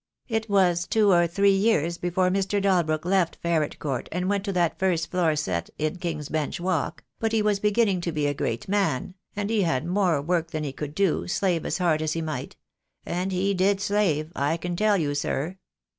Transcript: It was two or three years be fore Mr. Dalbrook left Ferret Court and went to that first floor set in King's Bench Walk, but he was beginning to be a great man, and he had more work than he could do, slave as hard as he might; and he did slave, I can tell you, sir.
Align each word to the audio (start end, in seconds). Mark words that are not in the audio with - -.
It 0.27 0.49
was 0.49 0.87
two 0.87 1.11
or 1.11 1.27
three 1.27 1.51
years 1.53 1.99
be 1.99 2.09
fore 2.09 2.31
Mr. 2.31 2.59
Dalbrook 2.59 3.05
left 3.05 3.35
Ferret 3.35 3.77
Court 3.77 4.09
and 4.11 4.27
went 4.27 4.43
to 4.45 4.53
that 4.53 4.79
first 4.79 5.11
floor 5.11 5.35
set 5.35 5.69
in 5.77 5.97
King's 5.97 6.27
Bench 6.27 6.59
Walk, 6.59 7.03
but 7.19 7.33
he 7.33 7.43
was 7.43 7.59
beginning 7.59 8.01
to 8.01 8.11
be 8.11 8.25
a 8.25 8.33
great 8.33 8.67
man, 8.67 9.13
and 9.35 9.51
he 9.51 9.61
had 9.61 9.85
more 9.85 10.19
work 10.19 10.49
than 10.49 10.63
he 10.63 10.73
could 10.73 10.95
do, 10.95 11.27
slave 11.27 11.67
as 11.67 11.77
hard 11.77 12.01
as 12.01 12.13
he 12.13 12.21
might; 12.23 12.55
and 13.05 13.31
he 13.31 13.53
did 13.53 13.79
slave, 13.79 14.31
I 14.35 14.57
can 14.57 14.75
tell 14.75 14.97
you, 14.97 15.13
sir. 15.13 15.57